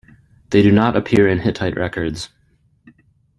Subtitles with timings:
[0.49, 2.29] They do not appear in Hittite records.